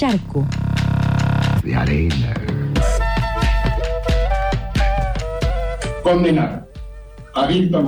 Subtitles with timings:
[0.00, 0.46] charco.
[1.62, 2.32] De arena.
[6.02, 6.66] Condenar
[7.34, 7.82] a Víctor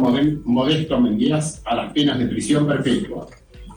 [0.44, 3.28] Modesto Menguías a las penas de prisión perpetua,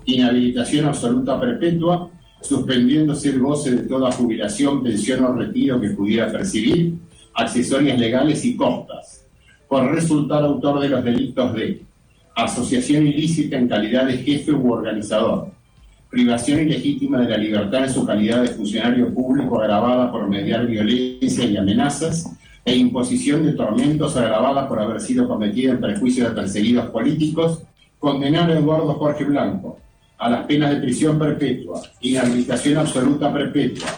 [0.03, 2.11] inhabilitación absoluta perpetua,
[2.41, 6.95] suspendiéndose el goce de toda jubilación, pensión o retiro que pudiera percibir,
[7.35, 9.25] accesorias legales y costas,
[9.69, 11.85] por resultar autor de los delitos de
[12.35, 15.54] asociación ilícita en calidad de jefe u organizador,
[16.15, 21.43] privación ilegítima de la libertad en su calidad de funcionario público agravada por mediar violencia
[21.43, 22.31] y amenazas,
[22.63, 27.63] e imposición de tormentos agravada por haber sido cometida en perjuicio de perseguidos políticos,
[27.99, 29.77] condenar a Eduardo Jorge Blanco
[30.17, 33.89] a las penas de prisión perpetua, inhabilitación absoluta perpetua,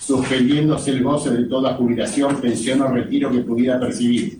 [0.00, 4.38] suspendiéndose el goce de toda jubilación, pensión o retiro que pudiera percibir,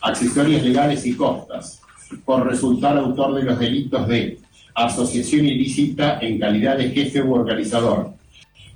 [0.00, 1.80] accesorias legales y costas,
[2.24, 4.42] por resultar autor de los delitos de
[4.74, 8.14] asociación ilícita en calidad de jefe u organizador,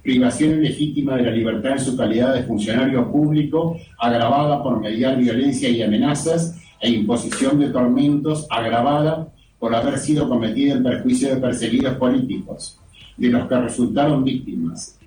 [0.03, 5.69] privación ilegítima de la libertad en su calidad de funcionario público, agravada por mediar violencia
[5.69, 11.97] y amenazas, e imposición de tormentos agravada por haber sido cometida en perjuicio de perseguidos
[11.97, 12.79] políticos,
[13.17, 14.99] de los que resultaron víctimas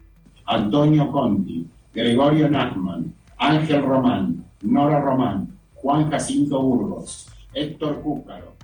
[0.50, 8.59] Antonio Conti, Gregorio Nachman, Ángel Román, Nora Román, Juan Jacinto Burgos, Héctor Cúcaro.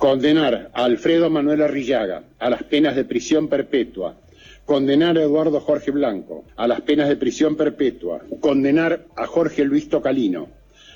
[0.00, 4.16] Condenar a Alfredo Manuel Arrillaga a las penas de prisión perpetua,
[4.64, 8.22] Condenar a Eduardo Jorge Blanco a las penas de prisión perpetua.
[8.40, 10.48] Condenar a Jorge Luis Tocalino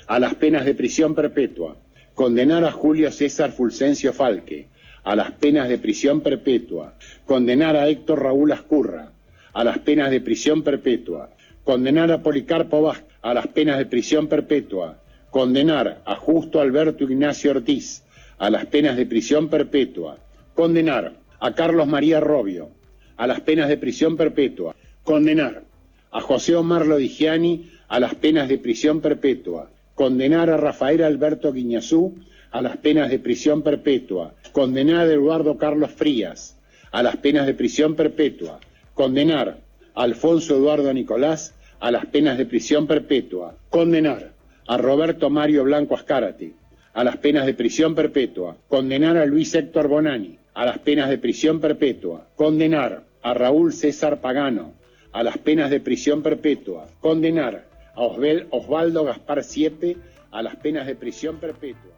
[0.07, 1.77] a las penas de prisión perpetua.
[2.15, 4.69] Condenar a Julio César Fulcencio Falque
[5.03, 6.95] a las penas de prisión perpetua.
[7.27, 9.11] Condenar a Héctor Raúl Ascurra
[9.53, 11.29] a las penas de prisión perpetua.
[11.63, 14.97] Condenar a Policarpo Vázquez a las penas de prisión perpetua.
[15.29, 18.01] Condenar a Justo Alberto Ignacio Ortiz
[18.37, 20.17] a las penas de prisión perpetua.
[20.53, 22.69] Condenar a Carlos María Robio
[23.17, 24.75] a las penas de prisión perpetua.
[25.03, 25.63] Condenar
[26.11, 29.69] a José Omar Lodigiani a las penas de prisión perpetua.
[29.93, 32.15] Condenar a Rafael Alberto Guiñazú
[32.51, 34.33] a las penas de prisión perpetua.
[34.51, 36.57] Condenar a Eduardo Carlos Frías
[36.91, 38.59] a las penas de prisión perpetua.
[38.93, 39.59] Condenar
[39.93, 43.55] a Alfonso Eduardo Nicolás a las penas de prisión perpetua.
[43.69, 44.31] Condenar
[44.67, 46.53] a Roberto Mario Blanco Ascárate
[46.95, 48.55] a las penas de prisión perpetua.
[48.69, 54.21] Condenar a Luis Héctor Bonani a las penas de prisión perpetua, condenar a Raúl César
[54.21, 54.73] Pagano
[55.11, 59.97] a las penas de prisión perpetua, condenar a Osvaldo Gaspar Siepe
[60.31, 61.91] a las penas de prisión perpetua.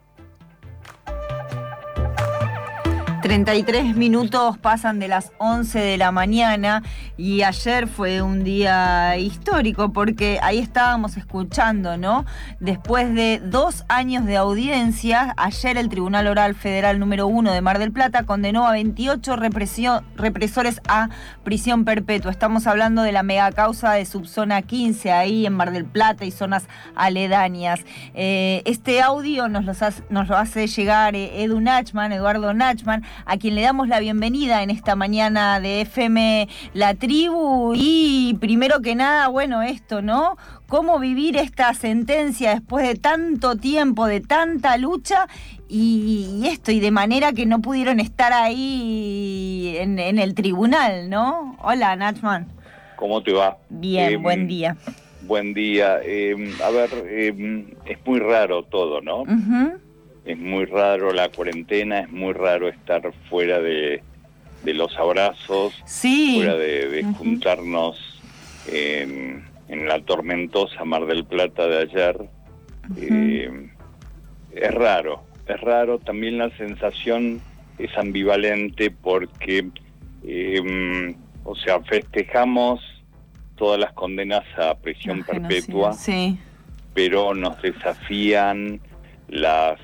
[3.28, 6.82] 33 minutos pasan de las 11 de la mañana
[7.18, 12.24] y ayer fue un día histórico porque ahí estábamos escuchando, ¿no?
[12.62, 17.80] Después de dos años de audiencia, ayer el Tribunal Oral Federal número 1 de Mar
[17.80, 21.10] del Plata condenó a 28 represores a
[21.44, 22.32] prisión perpetua.
[22.32, 26.32] Estamos hablando de la mega causa de subzona 15 ahí en Mar del Plata y
[26.32, 27.82] zonas aledañas.
[28.14, 29.66] Eh, este audio nos,
[30.10, 34.64] nos lo hace llegar eh, Edu Nachman, Eduardo Nachman, a quien le damos la bienvenida
[34.64, 37.74] en esta mañana de FM La Tribu.
[37.76, 40.38] Y primero que nada, bueno, esto, ¿no?
[40.68, 45.28] Cómo vivir esta sentencia después de tanto tiempo, de tanta lucha
[45.70, 51.58] y, esto, y de manera que no pudieron estar ahí en, el tribunal, ¿no?
[51.62, 52.48] Hola, Nachman.
[52.96, 53.58] ¿Cómo te va?
[53.70, 54.76] Bien, em, buen día.
[55.22, 56.00] Buen día.
[56.04, 59.24] Em, a ver, em, es muy raro todo, ¿no?
[60.28, 64.04] Es muy raro la cuarentena, es muy raro estar fuera de,
[64.66, 68.22] los abrazos, fuera de, juntarnos
[68.68, 72.30] en, la tormentosa Mar del Plata de ayer.
[72.98, 73.70] Eh,
[74.52, 76.00] es raro, es raro.
[76.00, 77.40] También la sensación
[77.78, 79.70] es ambivalente porque,
[80.26, 81.16] em,
[81.46, 82.82] o sea, festejamos
[83.56, 85.96] todas las condenas a prisión perpetua,
[86.94, 88.82] pero nos desafían
[89.30, 89.80] las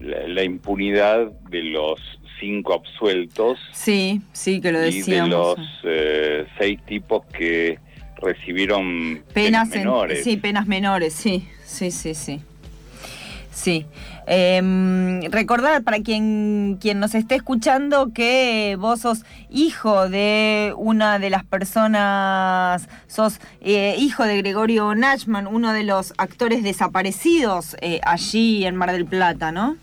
[0.00, 2.00] la, impunidad de los
[2.40, 3.58] cinco absueltos.
[3.72, 5.08] Sí, sí, que lo decíamos.
[5.08, 7.78] Y de los eh, seis tipos que
[8.20, 10.24] recibieron penas, menores.
[10.24, 12.40] sí, penas menores, sí, sí, sí, sí.
[13.50, 13.86] Sí.
[14.26, 21.30] Em, recordar para quien, quien nos esté escuchando que vos sos hijo de una de
[21.30, 28.66] las personas, sos eh, hijo de Gregorio Nachman, uno de los actores desaparecidos eh, allí
[28.66, 29.76] en Mar del Plata, ¿no?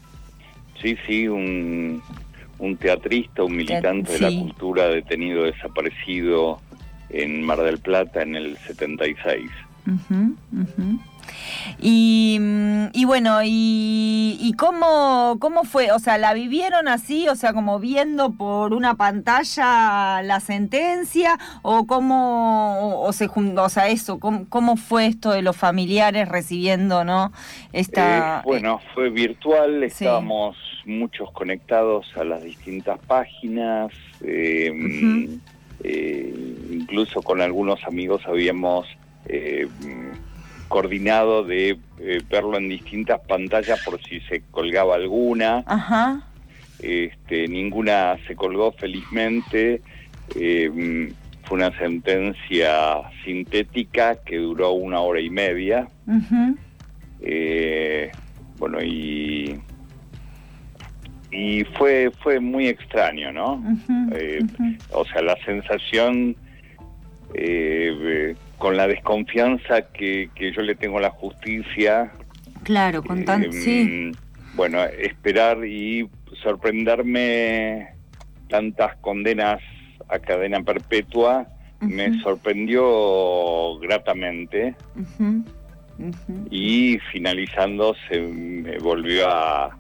[0.82, 2.02] Sí, sí, un,
[2.80, 6.60] teatrista, un militante de la cultura detenido desaparecido
[7.10, 9.50] en Mar del Plata en el 76.
[9.86, 11.00] Y, mm,
[11.80, 17.80] y bueno, y, y cómo, cómo fue, o sea, ¿la vivieron así, o sea, como
[17.80, 21.38] viendo por una pantalla la sentencia?
[21.62, 27.04] ¿O cómo, o, se o sea, eso, cómo, cómo, fue esto de los familiares recibiendo,
[27.04, 27.32] no?
[27.72, 33.92] Esta, eh, bueno, fue virtual, estábamos muchos conectados a las distintas páginas,
[34.22, 35.30] eh,
[35.84, 38.88] eh, incluso con algunos amigos habíamos
[39.26, 39.68] eh,
[40.68, 45.64] coordinado de eh, verlo en distintas pantallas por si se colgaba alguna.
[46.80, 49.82] Este, ninguna se colgó felizmente.
[50.30, 55.88] fue una sentencia sintética que duró una hora y media.
[58.60, 59.60] bueno, y
[61.34, 63.64] y fue fue muy extraño, ¿no?
[64.14, 64.40] Eh,
[64.92, 66.36] o sea, la sensación
[67.34, 72.14] eh, con la desconfianza que, que, yo le tengo a la justicia.
[72.64, 73.84] Claro, con tanto, sí.
[74.14, 76.10] Mm, bueno, esperar y
[76.42, 77.90] sorprenderme
[78.48, 79.60] tantas condenas
[80.08, 81.46] a cadena perpetua
[81.82, 84.76] me sorprendió gratamente.
[86.50, 89.78] Y finalizando se me volvió a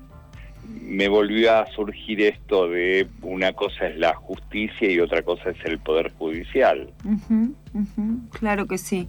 [0.65, 5.57] me volvió a surgir esto de una cosa es la justicia y otra cosa es
[5.65, 6.91] el poder judicial.
[8.31, 9.07] Claro que sí,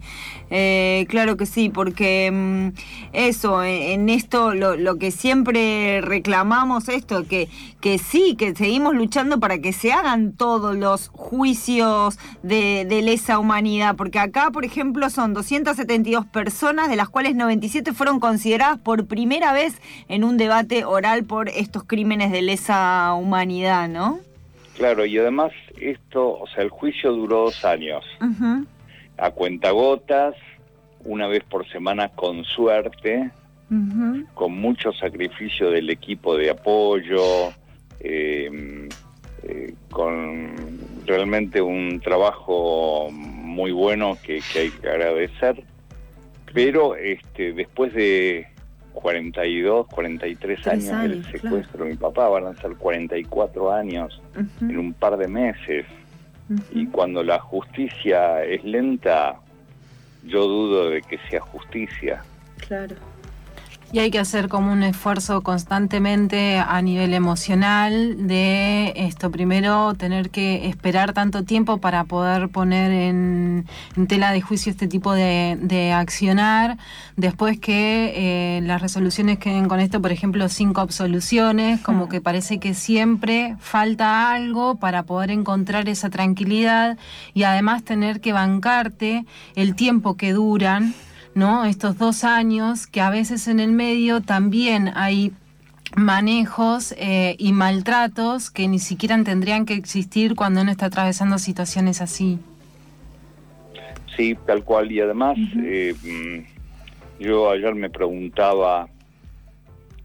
[0.48, 2.68] eh, claro que sí, porque mm,
[3.12, 7.50] eso, en esto lo, que siempre reclamamos esto, que,
[7.82, 13.38] que sí, que seguimos luchando para que se hagan todos los juicios de, de lesa
[13.38, 19.06] humanidad, porque acá, por ejemplo, son 272 personas, de las cuales 97 fueron consideradas por
[19.06, 19.74] primera vez
[20.08, 24.20] en un debate oral por estos crímenes de lesa humanidad, ¿no?
[24.76, 28.04] Claro, y además esto, o sea, el juicio duró dos años,
[29.16, 30.34] a cuentagotas,
[31.04, 33.30] una vez por semana con suerte,
[34.34, 37.52] con mucho sacrificio del equipo de apoyo,
[38.00, 38.88] em,
[39.42, 40.54] eh, con
[41.06, 45.62] realmente un trabajo muy bueno que, que hay que agradecer,
[46.52, 48.46] pero este, después de
[48.94, 54.22] 42, 43 años, años del secuestro de mi papá, van a ser 44 años
[54.60, 55.86] en un par de meses.
[56.72, 59.36] Y cuando la justicia es lenta,
[60.24, 62.22] yo dudo de que sea justicia.
[62.66, 62.96] Claro.
[63.94, 69.30] Y hay que hacer como un esfuerzo constantemente a nivel emocional de esto.
[69.30, 73.66] Primero, tener que esperar tanto tiempo para poder poner en,
[74.08, 76.76] tela de juicio este tipo de, accionar.
[77.14, 82.58] Después que eh, las resoluciones queden con esto, por ejemplo, cinco absoluciones, como que parece
[82.58, 86.98] que siempre falta algo para poder encontrar esa tranquilidad
[87.32, 89.24] y además tener que bancarte
[89.54, 90.94] el tiempo que duran
[91.34, 91.64] ¿no?
[91.64, 95.32] Estos dos años que a veces en el medio también hay
[95.96, 102.00] manejos eh, y maltratos que ni siquiera tendrían que existir cuando uno está atravesando situaciones
[102.00, 102.38] así.
[104.16, 104.90] Sí, tal cual.
[104.92, 108.88] Y además, eh, mm, yo ayer me preguntaba,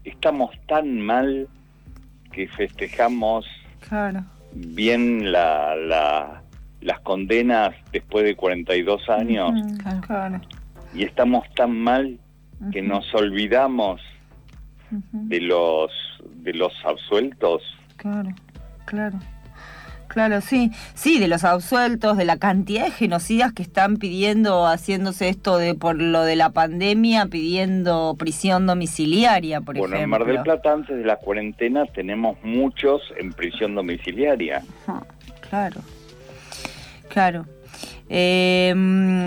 [0.04, 1.48] ¿estamos tan mal
[2.32, 3.46] que festejamos
[4.52, 6.42] bien la, la,
[6.80, 9.52] las condenas después de 42 años?
[10.06, 10.40] claro
[10.94, 12.18] y estamos tan mal
[12.72, 14.00] que nos olvidamos
[14.90, 15.90] de los
[16.42, 17.62] de los absueltos.
[17.96, 18.30] Claro,
[18.86, 19.18] claro.
[20.08, 25.28] Claro, sí, sí, de los absueltos, de la cantidad de genocidas que están pidiendo, haciéndose
[25.28, 29.96] esto de por lo de la pandemia, pidiendo prisión domiciliaria, por ejemplo.
[29.96, 34.64] Bueno, en Mar del Plata antes de la cuarentena tenemos muchos en prisión domiciliaria.
[35.48, 35.80] claro,
[37.08, 37.46] claro.
[38.12, 38.74] Eh,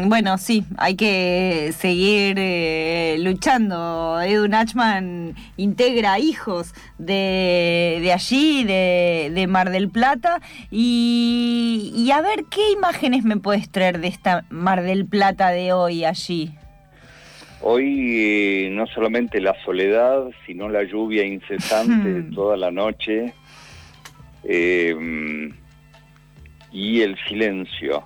[0.07, 4.19] bueno, sí, hay que seguir eh, luchando.
[4.19, 10.41] Edu Nachman integra hijos de, de allí, de, de, Mar del Plata.
[10.69, 15.71] Y, y, a ver, ¿qué imágenes me puedes traer de esta Mar del Plata de
[15.71, 16.51] hoy allí?
[17.61, 23.33] Hoy eh, no solamente la soledad, sino la lluvia incesante toda la noche
[24.43, 24.93] eh,
[26.73, 28.03] y el silencio.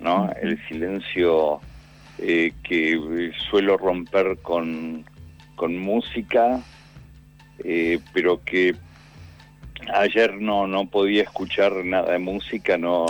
[0.00, 0.30] ¿no?
[0.40, 1.60] El silencio
[2.18, 5.04] eh, que suelo romper con,
[5.54, 6.60] con música,
[7.62, 8.74] eh, pero que
[9.94, 13.06] ayer no, no podía escuchar nada de música, no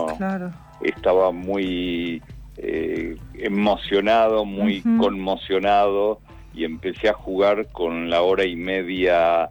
[0.82, 2.22] estaba muy
[2.58, 6.20] eh, emocionado, muy conmocionado
[6.52, 9.50] y empecé a jugar con la hora y media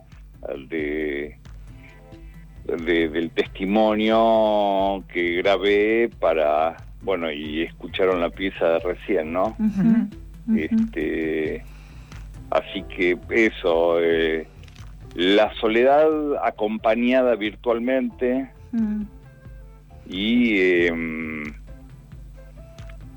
[0.70, 1.41] de
[2.66, 9.56] del testimonio que grabé para, bueno, y escucharon la pieza de recién, ¿no?
[10.56, 11.64] este,
[12.50, 14.48] así que eso, eh,
[15.16, 16.08] la soledad
[16.44, 18.50] acompañada virtualmente
[20.08, 21.44] y, em,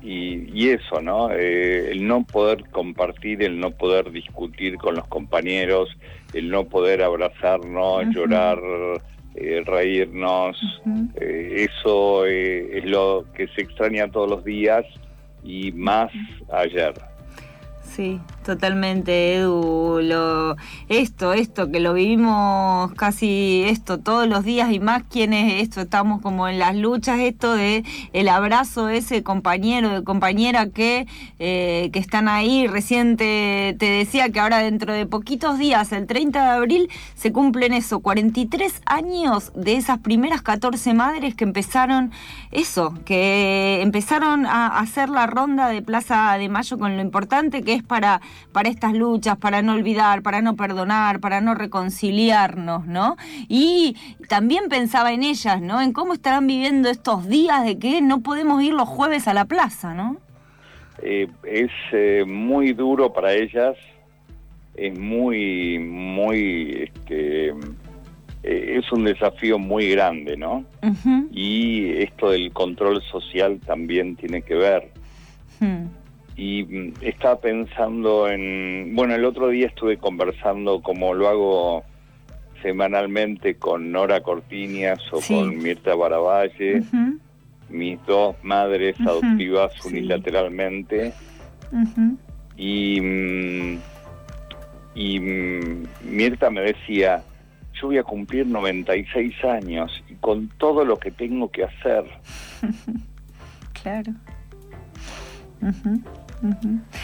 [0.01, 1.31] y, y, eso, ¿no?
[1.31, 5.89] Eh, el no poder compartir, el no poder discutir con los compañeros,
[6.33, 8.59] el no poder abrazarnos, llorar,
[9.35, 10.57] eh, reírnos,
[11.19, 14.85] eh, eso eh, es lo que se extraña todos los días
[15.43, 16.11] y más
[16.51, 16.93] ayer.
[17.81, 19.99] Sí, totalmente, Edu.
[20.01, 20.55] Lo,
[20.87, 26.21] esto, esto, que lo vivimos casi esto todos los días y más quienes esto, estamos
[26.21, 27.83] como en las luchas, esto de
[28.13, 31.07] el abrazo de ese compañero, de compañera que,
[31.39, 32.67] eh, que están ahí.
[32.67, 37.73] Recién te, decía que ahora dentro de poquitos días, el 30 de abril, se cumplen
[37.73, 42.11] eso, 43 años de esas primeras 14 madres que empezaron
[42.51, 47.73] eso, que empezaron a hacer la ronda de Plaza de Mayo con lo importante que
[47.73, 53.17] es para, para estas luchas, para no olvidar, para no perdonar, para no reconciliarnos, ¿no?
[53.47, 53.95] Y
[54.29, 55.81] también pensaba en ellas, ¿no?
[55.81, 59.45] En cómo estarán viviendo estos días de que no podemos ir los jueves a la
[59.45, 60.17] plaza, ¿no?
[61.01, 63.75] Eh, es eh, muy duro para ellas,
[64.75, 67.49] es muy, muy, este,
[68.43, 70.65] eh, es un desafío muy grande, ¿no?
[71.31, 74.91] Y esto del control social también tiene que ver.
[76.35, 81.83] Y mm, estaba pensando en, bueno, el otro día estuve conversando como lo hago
[82.61, 86.83] semanalmente con Nora Cortiñas o con Mirta Baravalle,
[87.69, 91.13] mis dos madres adoptivas unilateralmente,
[92.57, 93.79] y, mm,
[94.95, 97.23] y mm, Mirta me decía,
[97.79, 102.05] yo voy a cumplir 96 años y con todo lo que tengo que hacer.
[103.83, 104.11] claro.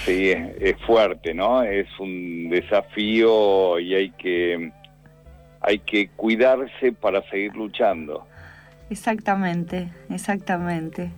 [0.05, 1.63] Sí, es, fuerte, ¿no?
[1.63, 4.71] Es un desafío y hay que
[5.61, 8.25] hay que cuidarse para seguir luchando.
[8.89, 11.11] Exactamente, exactamente.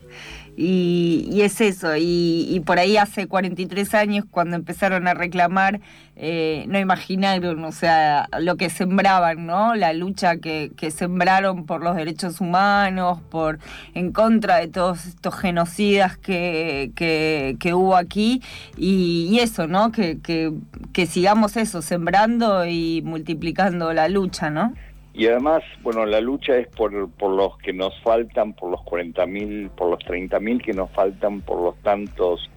[0.55, 5.81] Y, es eso, y, por ahí hace 43 años cuando empezaron a reclamar,
[6.15, 9.73] eh, no imaginaron, o sea, lo que sembraban, ¿no?
[9.75, 13.57] La lucha que, sembraron por los derechos humanos, por
[13.95, 18.41] en contra de todos estos genocidas que, que, hubo aquí,
[18.77, 19.91] y, eso, ¿no?
[19.91, 24.73] Que, que sigamos eso, sembrando y multiplicando la lucha, ¿no?
[25.13, 29.69] Y además, bueno, la lucha es por, por los que nos faltan, por los 40.000,
[29.69, 32.49] por los 30.000 que nos faltan, por los tantos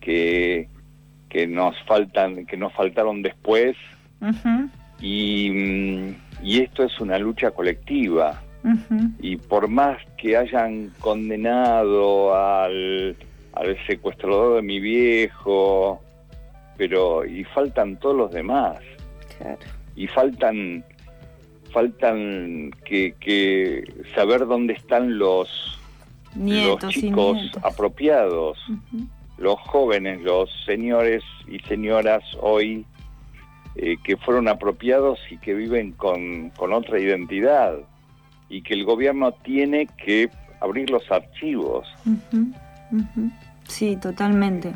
[0.00, 0.68] que,
[1.30, 3.76] que nos faltan, que nos faltaron después.
[5.00, 8.40] y, mm, y, esto es una lucha colectiva.
[9.20, 13.14] Y por más que hayan condenado al,
[13.52, 16.02] al secuestrador de mi viejo,
[16.78, 18.78] pero y faltan todos los demás.
[19.96, 20.82] Y faltan
[21.74, 25.78] faltan que, saber dónde están los,
[26.36, 28.56] los chicos apropiados,
[29.36, 32.86] los jóvenes, los señores y señoras hoy
[33.74, 37.76] eh, que fueron apropiados y que viven con, con otra identidad
[38.48, 41.88] y que el gobierno tiene que abrir los archivos.
[43.66, 44.72] Sí, totalmente.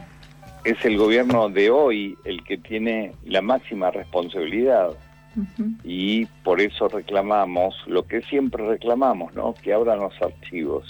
[0.64, 4.90] Es el gobierno de hoy el que tiene la máxima responsabilidad
[5.85, 9.54] y por eso reclamamos lo que siempre reclamamos, ¿no?
[9.54, 10.87] Que abran los archivos.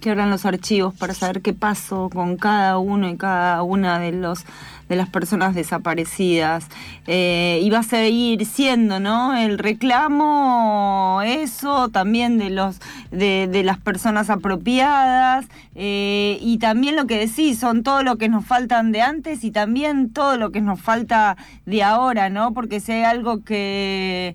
[0.00, 4.12] Que abran los archivos para saber qué pasó con cada uno y cada una de
[4.12, 4.44] los
[4.88, 6.66] de las personas desaparecidas.
[7.06, 9.36] Eh, y va a seguir siendo, ¿no?
[9.36, 17.18] El reclamo, eso, también de los de, las personas apropiadas, eh, y también lo que
[17.18, 20.80] decís, son todo lo que nos faltan de antes y también todo lo que nos
[20.80, 21.36] falta
[21.66, 22.52] de ahora, ¿no?
[22.52, 24.34] Porque si hay algo que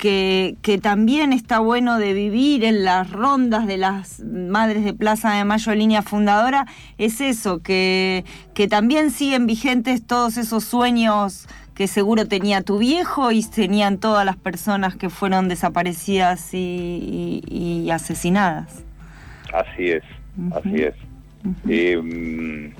[0.00, 5.34] que, que, también está bueno de vivir en las rondas de las Madres de Plaza
[5.34, 6.64] de Mayo línea fundadora,
[6.96, 13.30] es eso, que, que también siguen vigentes todos esos sueños que seguro tenía tu viejo
[13.30, 18.82] y tenían todas las personas que fueron desaparecidas y, asesinadas.
[19.52, 20.04] Así es,
[20.54, 20.94] así es.
[21.68, 22.72] Em,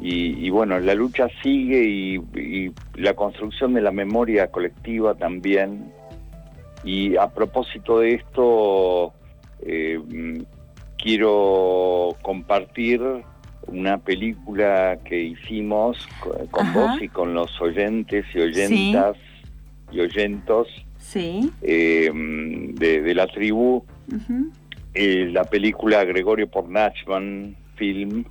[0.00, 5.92] y, bueno, la lucha sigue y la construcción de la memoria colectiva también
[6.86, 9.12] y a propósito de esto,
[9.62, 10.00] eh,
[10.96, 13.02] quiero compartir
[13.66, 19.16] una película que hicimos con, vos y con los oyentes y oyentas
[19.90, 20.68] y oyentos
[21.62, 23.84] eh, de, la tribu.
[24.94, 28.24] Eh, la película Gregorio Pornachman Film,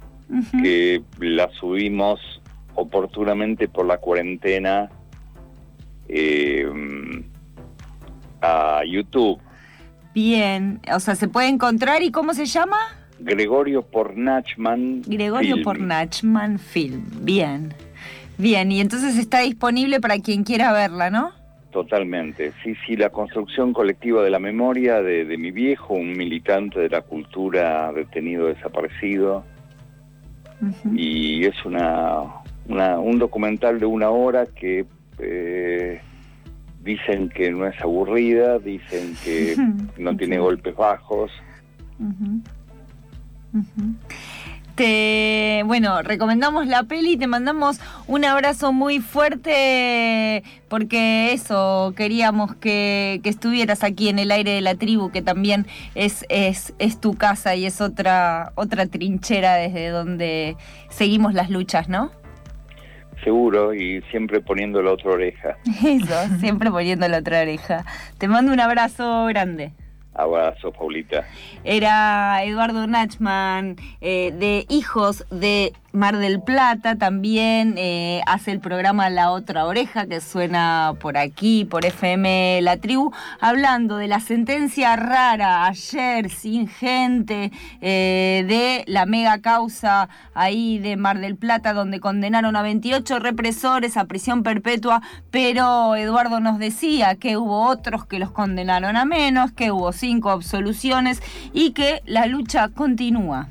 [0.63, 2.21] que la subimos
[2.75, 4.89] oportunamente por la cuarentena.
[6.07, 6.65] Eh,
[8.45, 9.39] a YouTube.
[10.13, 12.77] Bien, o sea, se puede encontrar y ¿cómo se llama?
[13.19, 15.01] Gregorio Pornachman.
[15.05, 17.03] Gregorio Pornachman Film.
[17.21, 17.73] Bien.
[18.37, 21.31] Bien, y entonces está disponible para quien quiera verla, ¿no?
[21.71, 22.53] Totalmente.
[22.63, 27.01] Sí, sí, la construcción colectiva de la memoria de, mi viejo, un militante de la
[27.01, 29.43] cultura detenido desaparecido.
[30.93, 32.21] Y es una,
[32.67, 34.85] un documental de una hora que
[35.19, 36.01] eh,
[36.85, 39.55] dicen que no es aburrida, dicen que
[39.97, 41.31] no tiene golpes bajos.
[44.75, 53.21] Te, bueno, recomendamos la peli, te mandamos un abrazo muy fuerte porque eso, queríamos que,
[53.23, 55.65] estuvieras aquí en el aire de la tribu, que también
[55.95, 60.57] es, es, es tu casa y es otra, otra trinchera desde donde
[60.89, 62.11] seguimos las luchas, ¿no?
[63.25, 65.58] Seguro, y siempre poniendo la otra oreja.
[65.84, 67.84] Eso, siempre poniendo la otra oreja.
[68.20, 69.72] Te mando un abrazo grande.
[70.15, 71.25] Abrazo, Paulita.
[71.63, 79.10] Era Eduardo Nachman, eh, de Hijos de Mar del Plata, también eh, hace el programa
[79.10, 84.95] La Otra Oreja, que suena por aquí, por FM La Tribu, hablando de la sentencia
[84.98, 92.01] rara ayer, sin gente, eh, de la mega causa ahí de Mar del Plata, donde
[92.01, 98.19] condenaron a 28 represores a prisión perpetua, pero Eduardo nos decía que hubo otros que
[98.19, 103.50] los condenaron a menos, que hubo cinco absoluciones y que la lucha continúa.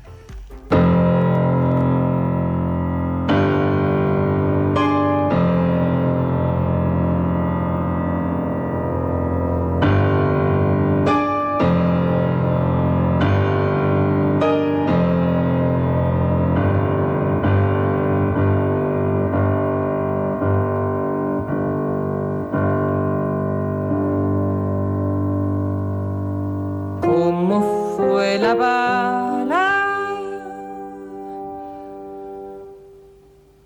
[28.37, 29.71] la bala.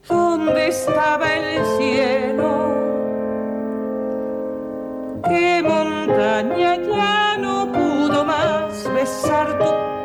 [0.07, 2.49] ¿Dónde estaba el cielo?
[5.27, 9.98] ¿Qué montaña ya no pudo más besar tu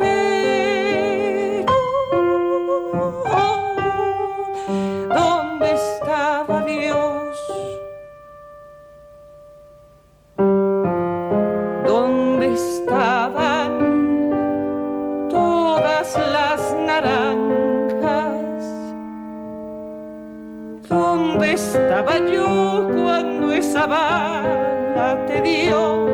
[21.55, 26.14] estaba yo cuando esa bala te dio?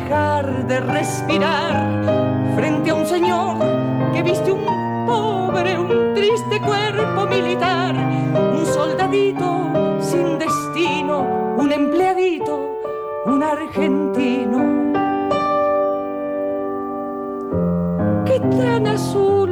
[0.00, 1.74] dejar de respirar
[2.54, 3.56] frente a un señor
[4.12, 4.64] que viste un
[5.06, 7.94] pobre, un triste cuerpo militar,
[8.58, 9.48] un soldadito
[10.00, 12.80] sin destino, un empleadito,
[13.26, 14.58] un argentino.
[18.24, 19.50] Qué tan azul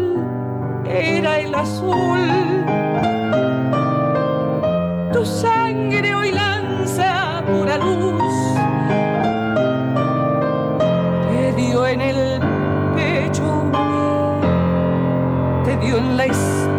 [0.84, 2.20] era el azul.
[5.12, 8.06] Tu sangre hoy lanza pura luz
[15.82, 16.75] al